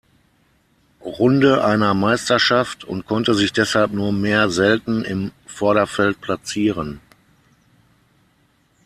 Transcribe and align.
Runde 1.05 1.63
einer 1.63 1.93
Meisterschaft 1.93 2.83
und 2.83 3.05
konnte 3.05 3.35
sich 3.35 3.53
deshalb 3.53 3.91
nur 3.91 4.11
mehr 4.11 4.49
selten 4.49 5.03
im 5.03 5.29
Vorderfeld 5.45 6.19
platzieren. 6.21 6.99